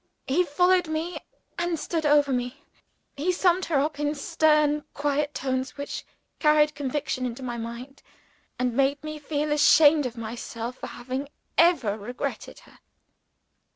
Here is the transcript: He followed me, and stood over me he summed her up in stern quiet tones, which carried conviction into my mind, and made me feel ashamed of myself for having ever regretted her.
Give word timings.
He 0.25 0.43
followed 0.43 0.87
me, 0.87 1.19
and 1.59 1.79
stood 1.79 2.07
over 2.07 2.33
me 2.33 2.63
he 3.15 3.31
summed 3.31 3.65
her 3.65 3.79
up 3.79 3.99
in 3.99 4.15
stern 4.15 4.83
quiet 4.95 5.35
tones, 5.35 5.77
which 5.77 6.03
carried 6.39 6.73
conviction 6.73 7.23
into 7.23 7.43
my 7.43 7.59
mind, 7.59 8.01
and 8.57 8.73
made 8.75 9.03
me 9.03 9.19
feel 9.19 9.51
ashamed 9.51 10.07
of 10.07 10.17
myself 10.17 10.77
for 10.79 10.87
having 10.87 11.29
ever 11.55 11.99
regretted 11.99 12.61
her. 12.61 12.79